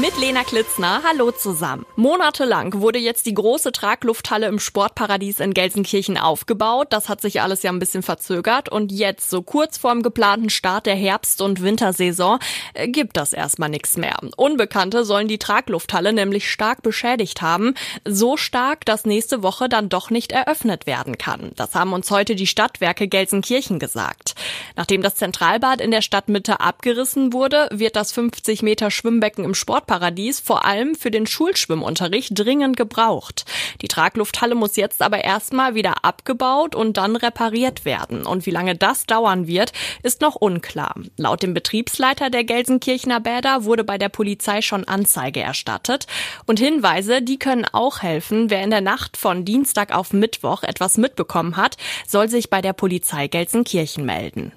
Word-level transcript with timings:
Mit 0.00 0.16
Lena 0.18 0.44
Klitzner, 0.44 1.02
hallo 1.06 1.30
zusammen. 1.30 1.84
Monatelang 1.94 2.80
wurde 2.80 2.98
jetzt 2.98 3.26
die 3.26 3.34
große 3.34 3.70
Traglufthalle 3.70 4.46
im 4.46 4.58
Sportparadies 4.58 5.40
in 5.40 5.52
Gelsenkirchen 5.52 6.16
aufgebaut. 6.16 6.86
Das 6.88 7.10
hat 7.10 7.20
sich 7.20 7.42
alles 7.42 7.62
ja 7.62 7.70
ein 7.70 7.78
bisschen 7.78 8.02
verzögert 8.02 8.70
und 8.70 8.92
jetzt, 8.92 9.28
so 9.28 9.42
kurz 9.42 9.76
vorm 9.76 10.02
geplanten 10.02 10.48
Start 10.48 10.86
der 10.86 10.94
Herbst- 10.94 11.42
und 11.42 11.60
Wintersaison, 11.60 12.38
äh, 12.72 12.88
gibt 12.88 13.18
das 13.18 13.34
erstmal 13.34 13.68
nichts 13.68 13.98
mehr. 13.98 14.16
Unbekannte 14.38 15.04
sollen 15.04 15.28
die 15.28 15.38
Traglufthalle 15.38 16.14
nämlich 16.14 16.50
stark 16.50 16.80
beschädigt 16.80 17.42
haben. 17.42 17.74
So 18.08 18.38
stark, 18.38 18.86
dass 18.86 19.04
nächste 19.04 19.42
Woche 19.42 19.68
dann 19.68 19.90
doch 19.90 20.08
nicht 20.08 20.32
eröffnet 20.32 20.86
werden 20.86 21.18
kann. 21.18 21.52
Das 21.56 21.74
haben 21.74 21.92
uns 21.92 22.10
heute 22.10 22.36
die 22.36 22.46
Stadtwerke 22.46 23.06
Gelsenkirchen 23.06 23.78
gesagt. 23.78 24.34
Nachdem 24.76 25.02
das 25.02 25.16
Zentralbad 25.16 25.82
in 25.82 25.90
der 25.90 26.00
Stadtmitte 26.00 26.60
abgerissen 26.60 27.34
wurde, 27.34 27.68
wird 27.70 27.96
das 27.96 28.12
50 28.12 28.62
Meter 28.62 28.90
Schwimmbecken 28.90 29.44
im 29.44 29.54
Sport 29.54 29.89
Sportparadies 29.90 30.38
vor 30.38 30.64
allem 30.64 30.94
für 30.94 31.10
den 31.10 31.26
Schulschwimmunterricht 31.26 32.38
dringend 32.38 32.76
gebraucht. 32.76 33.44
Die 33.82 33.88
Traglufthalle 33.88 34.54
muss 34.54 34.76
jetzt 34.76 35.02
aber 35.02 35.24
erstmal 35.24 35.74
wieder 35.74 36.04
abgebaut 36.04 36.76
und 36.76 36.96
dann 36.96 37.16
repariert 37.16 37.84
werden. 37.84 38.24
Und 38.24 38.46
wie 38.46 38.52
lange 38.52 38.76
das 38.76 39.06
dauern 39.06 39.48
wird, 39.48 39.72
ist 40.04 40.20
noch 40.20 40.36
unklar. 40.36 40.94
Laut 41.16 41.42
dem 41.42 41.54
Betriebsleiter 41.54 42.30
der 42.30 42.44
Gelsenkirchener 42.44 43.18
Bäder 43.18 43.64
wurde 43.64 43.82
bei 43.82 43.98
der 43.98 44.10
Polizei 44.10 44.62
schon 44.62 44.84
Anzeige 44.84 45.40
erstattet. 45.40 46.06
Und 46.46 46.60
Hinweise, 46.60 47.20
die 47.20 47.40
können 47.40 47.64
auch 47.64 48.02
helfen. 48.02 48.48
Wer 48.48 48.62
in 48.62 48.70
der 48.70 48.82
Nacht 48.82 49.16
von 49.16 49.44
Dienstag 49.44 49.92
auf 49.92 50.12
Mittwoch 50.12 50.62
etwas 50.62 50.98
mitbekommen 50.98 51.56
hat, 51.56 51.76
soll 52.06 52.28
sich 52.28 52.48
bei 52.48 52.60
der 52.62 52.74
Polizei 52.74 53.26
Gelsenkirchen 53.26 54.04
melden. 54.04 54.52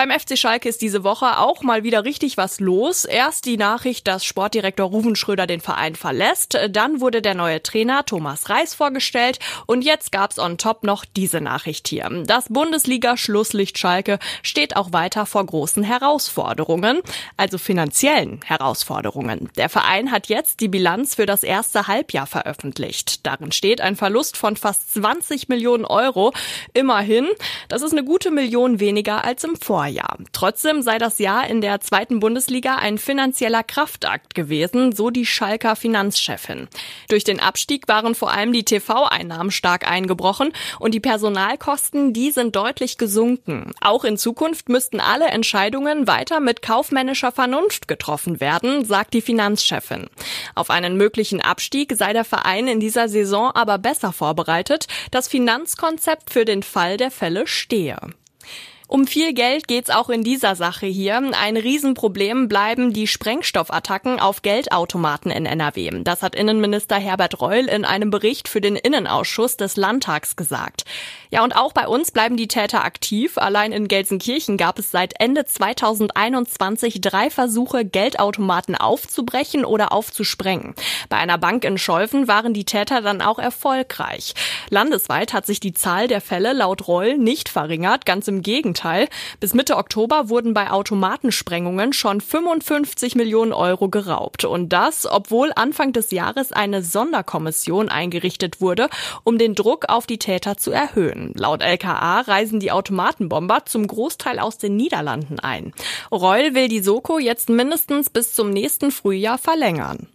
Beim 0.00 0.18
FC 0.18 0.38
Schalke 0.38 0.66
ist 0.66 0.80
diese 0.80 1.04
Woche 1.04 1.40
auch 1.40 1.60
mal 1.62 1.84
wieder 1.84 2.06
richtig 2.06 2.38
was 2.38 2.58
los. 2.58 3.04
Erst 3.04 3.44
die 3.44 3.58
Nachricht, 3.58 4.08
dass 4.08 4.24
Sportdirektor 4.24 4.88
Ruven 4.88 5.14
Schröder 5.14 5.46
den 5.46 5.60
Verein 5.60 5.94
verlässt. 5.94 6.56
Dann 6.70 7.02
wurde 7.02 7.20
der 7.20 7.34
neue 7.34 7.62
Trainer 7.62 8.06
Thomas 8.06 8.48
Reis 8.48 8.72
vorgestellt. 8.72 9.40
Und 9.66 9.82
jetzt 9.82 10.10
gab's 10.10 10.38
on 10.38 10.56
top 10.56 10.84
noch 10.84 11.04
diese 11.04 11.42
Nachricht 11.42 11.86
hier. 11.86 12.08
Das 12.24 12.48
Bundesliga-Schlusslicht 12.48 13.76
Schalke 13.76 14.18
steht 14.42 14.74
auch 14.74 14.94
weiter 14.94 15.26
vor 15.26 15.44
großen 15.44 15.82
Herausforderungen, 15.82 17.00
also 17.36 17.58
finanziellen 17.58 18.40
Herausforderungen. 18.42 19.50
Der 19.58 19.68
Verein 19.68 20.12
hat 20.12 20.28
jetzt 20.28 20.60
die 20.60 20.68
Bilanz 20.68 21.16
für 21.16 21.26
das 21.26 21.42
erste 21.42 21.88
Halbjahr 21.88 22.26
veröffentlicht. 22.26 23.26
Darin 23.26 23.52
steht 23.52 23.82
ein 23.82 23.96
Verlust 23.96 24.38
von 24.38 24.56
fast 24.56 24.94
20 24.94 25.50
Millionen 25.50 25.84
Euro. 25.84 26.32
Immerhin, 26.72 27.28
das 27.68 27.82
ist 27.82 27.92
eine 27.92 28.02
gute 28.02 28.30
Million 28.30 28.80
weniger 28.80 29.24
als 29.24 29.44
im 29.44 29.56
Vorjahr. 29.56 29.89
Vorjahr. 29.90 30.18
Trotzdem 30.32 30.82
sei 30.82 30.98
das 30.98 31.18
Jahr 31.18 31.48
in 31.48 31.60
der 31.60 31.80
zweiten 31.80 32.20
Bundesliga 32.20 32.76
ein 32.76 32.98
finanzieller 32.98 33.62
Kraftakt 33.64 34.34
gewesen, 34.34 34.92
so 34.92 35.10
die 35.10 35.26
Schalker 35.26 35.74
Finanzchefin. 35.74 36.68
Durch 37.08 37.24
den 37.24 37.40
Abstieg 37.40 37.88
waren 37.88 38.14
vor 38.14 38.30
allem 38.30 38.52
die 38.52 38.64
TV-Einnahmen 38.64 39.50
stark 39.50 39.90
eingebrochen 39.90 40.52
und 40.78 40.94
die 40.94 41.00
Personalkosten, 41.00 42.12
die 42.12 42.30
sind 42.30 42.54
deutlich 42.54 42.98
gesunken. 42.98 43.72
Auch 43.80 44.04
in 44.04 44.16
Zukunft 44.16 44.68
müssten 44.68 45.00
alle 45.00 45.26
Entscheidungen 45.26 46.06
weiter 46.06 46.38
mit 46.40 46.62
kaufmännischer 46.62 47.32
Vernunft 47.32 47.88
getroffen 47.88 48.40
werden, 48.40 48.84
sagt 48.84 49.14
die 49.14 49.22
Finanzchefin. 49.22 50.06
Auf 50.54 50.70
einen 50.70 50.96
möglichen 50.96 51.40
Abstieg 51.40 51.94
sei 51.96 52.12
der 52.12 52.24
Verein 52.24 52.68
in 52.68 52.80
dieser 52.80 53.08
Saison 53.08 53.50
aber 53.54 53.78
besser 53.78 54.12
vorbereitet. 54.12 54.86
Das 55.10 55.26
Finanzkonzept 55.26 56.30
für 56.30 56.44
den 56.44 56.62
Fall 56.62 56.96
der 56.96 57.10
Fälle 57.10 57.46
stehe. 57.46 57.98
Um 58.90 59.06
viel 59.06 59.34
Geld 59.34 59.68
geht's 59.68 59.88
auch 59.88 60.08
in 60.08 60.24
dieser 60.24 60.56
Sache 60.56 60.86
hier. 60.86 61.22
Ein 61.40 61.56
Riesenproblem 61.56 62.48
bleiben 62.48 62.92
die 62.92 63.06
Sprengstoffattacken 63.06 64.18
auf 64.18 64.42
Geldautomaten 64.42 65.30
in 65.30 65.46
NRW. 65.46 66.02
Das 66.02 66.22
hat 66.22 66.34
Innenminister 66.34 66.96
Herbert 66.96 67.40
Reul 67.40 67.68
in 67.68 67.84
einem 67.84 68.10
Bericht 68.10 68.48
für 68.48 68.60
den 68.60 68.74
Innenausschuss 68.74 69.56
des 69.56 69.76
Landtags 69.76 70.34
gesagt. 70.34 70.86
Ja, 71.30 71.44
und 71.44 71.54
auch 71.54 71.72
bei 71.72 71.86
uns 71.86 72.10
bleiben 72.10 72.36
die 72.36 72.48
Täter 72.48 72.84
aktiv. 72.84 73.38
Allein 73.38 73.70
in 73.70 73.86
Gelsenkirchen 73.86 74.56
gab 74.56 74.80
es 74.80 74.90
seit 74.90 75.20
Ende 75.20 75.44
2021 75.44 77.00
drei 77.00 77.30
Versuche, 77.30 77.84
Geldautomaten 77.84 78.74
aufzubrechen 78.74 79.64
oder 79.64 79.92
aufzusprengen. 79.92 80.74
Bei 81.08 81.18
einer 81.18 81.38
Bank 81.38 81.64
in 81.64 81.78
Scholven 81.78 82.26
waren 82.26 82.54
die 82.54 82.64
Täter 82.64 83.02
dann 83.02 83.22
auch 83.22 83.38
erfolgreich. 83.38 84.34
Landesweit 84.68 85.32
hat 85.32 85.46
sich 85.46 85.60
die 85.60 85.74
Zahl 85.74 86.08
der 86.08 86.20
Fälle 86.20 86.52
laut 86.54 86.88
Reul 86.88 87.18
nicht 87.18 87.48
verringert, 87.48 88.04
ganz 88.04 88.26
im 88.26 88.42
Gegenteil. 88.42 88.79
Gegenteil. 88.80 89.08
Bis 89.40 89.54
Mitte 89.54 89.76
Oktober 89.76 90.28
wurden 90.28 90.54
bei 90.54 90.70
Automatensprengungen 90.70 91.92
schon 91.92 92.20
55 92.20 93.14
Millionen 93.14 93.52
Euro 93.52 93.88
geraubt. 93.88 94.44
Und 94.44 94.70
das, 94.70 95.06
obwohl 95.06 95.52
Anfang 95.54 95.92
des 95.92 96.10
Jahres 96.10 96.52
eine 96.52 96.82
Sonderkommission 96.82 97.88
eingerichtet 97.88 98.60
wurde, 98.60 98.88
um 99.24 99.38
den 99.38 99.54
Druck 99.54 99.86
auf 99.88 100.06
die 100.06 100.18
Täter 100.18 100.56
zu 100.56 100.70
erhöhen. 100.70 101.32
Laut 101.36 101.62
LKA 101.62 102.20
reisen 102.20 102.60
die 102.60 102.72
Automatenbomber 102.72 103.66
zum 103.66 103.86
Großteil 103.86 104.38
aus 104.38 104.58
den 104.58 104.76
Niederlanden 104.76 105.38
ein. 105.38 105.72
Reul 106.10 106.54
will 106.54 106.68
die 106.68 106.80
Soko 106.80 107.18
jetzt 107.18 107.48
mindestens 107.48 108.10
bis 108.10 108.32
zum 108.32 108.50
nächsten 108.50 108.90
Frühjahr 108.90 109.38
verlängern. 109.38 110.08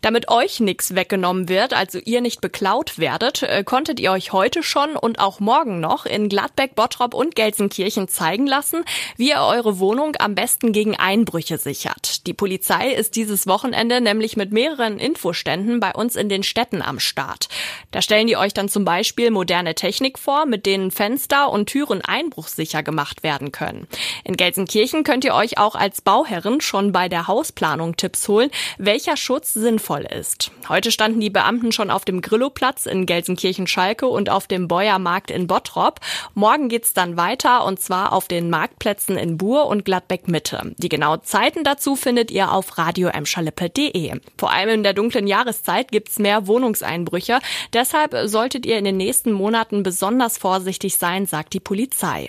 Damit 0.00 0.28
euch 0.28 0.60
nichts 0.60 0.94
weggenommen 0.94 1.48
wird, 1.48 1.74
also 1.74 1.98
ihr 2.04 2.20
nicht 2.20 2.40
beklaut 2.40 2.98
werdet, 2.98 3.42
äh, 3.42 3.64
konntet 3.64 4.00
ihr 4.00 4.12
euch 4.12 4.32
heute 4.32 4.62
schon 4.62 4.96
und 4.96 5.18
auch 5.18 5.40
morgen 5.40 5.80
noch 5.80 6.06
in 6.06 6.28
Gladbeck, 6.28 6.74
Bottrop 6.74 7.14
und 7.14 7.34
Gelsenkirchen 7.34 8.08
zeigen 8.08 8.46
lassen, 8.46 8.84
wie 9.16 9.30
ihr 9.30 9.40
eure 9.40 9.78
Wohnung 9.78 10.16
am 10.18 10.34
besten 10.34 10.72
gegen 10.72 10.96
Einbrüche 10.96 11.58
sichert. 11.58 12.26
Die 12.26 12.34
Polizei 12.34 12.92
ist 12.92 13.16
dieses 13.16 13.46
Wochenende 13.46 14.00
nämlich 14.00 14.36
mit 14.36 14.52
mehreren 14.52 14.98
Infoständen 14.98 15.80
bei 15.80 15.92
uns 15.92 16.16
in 16.16 16.28
den 16.28 16.42
Städten 16.42 16.82
am 16.82 16.98
Start. 16.98 17.48
Da 17.90 18.02
stellen 18.02 18.26
die 18.26 18.36
euch 18.36 18.54
dann 18.54 18.68
zum 18.68 18.84
Beispiel 18.84 19.30
moderne 19.30 19.74
Technik 19.74 20.18
vor, 20.18 20.46
mit 20.46 20.66
denen 20.66 20.90
Fenster 20.90 21.50
und 21.50 21.66
Türen 21.66 22.02
einbruchsicher 22.02 22.82
gemacht 22.82 23.22
werden 23.22 23.52
können. 23.52 23.86
In 24.24 24.36
Gelsenkirchen 24.36 25.04
könnt 25.04 25.24
ihr 25.24 25.34
euch 25.34 25.58
auch 25.58 25.74
als 25.74 26.00
Bauherren 26.00 26.60
schon 26.60 26.92
bei 26.92 27.08
der 27.08 27.26
Hausplanung 27.28 27.96
Tipps 27.96 28.28
holen, 28.28 28.50
welcher 28.78 29.16
Schutz 29.16 29.54
sinnvoll 29.62 30.02
ist. 30.02 30.50
Heute 30.68 30.92
standen 30.92 31.20
die 31.20 31.30
Beamten 31.30 31.72
schon 31.72 31.90
auf 31.90 32.04
dem 32.04 32.20
Grilloplatz 32.20 32.84
in 32.84 33.06
Gelsenkirchen-Schalke 33.06 34.06
und 34.06 34.28
auf 34.28 34.46
dem 34.46 34.68
Bäuermarkt 34.68 35.30
in 35.30 35.46
Bottrop. 35.46 36.00
Morgen 36.34 36.68
geht's 36.68 36.92
dann 36.92 37.16
weiter 37.16 37.64
und 37.64 37.80
zwar 37.80 38.12
auf 38.12 38.28
den 38.28 38.50
Marktplätzen 38.50 39.16
in 39.16 39.38
Buhr 39.38 39.66
und 39.66 39.86
Gladbeck-Mitte. 39.86 40.74
Die 40.76 40.90
genauen 40.90 41.22
Zeiten 41.22 41.64
dazu 41.64 41.96
findet 41.96 42.30
ihr 42.30 42.52
auf 42.52 42.76
radioemschalippe.de. 42.76 44.20
Vor 44.36 44.50
allem 44.50 44.68
in 44.68 44.82
der 44.82 44.92
dunklen 44.92 45.26
Jahreszeit 45.26 45.90
gibt's 45.90 46.18
mehr 46.18 46.46
Wohnungseinbrüche. 46.46 47.38
Deshalb 47.72 48.14
solltet 48.28 48.66
ihr 48.66 48.76
in 48.76 48.84
den 48.84 48.98
nächsten 48.98 49.32
Monaten 49.32 49.82
besonders 49.82 50.36
vorsichtig 50.36 50.98
sein, 50.98 51.24
sagt 51.26 51.54
die 51.54 51.60
Polizei. 51.60 52.28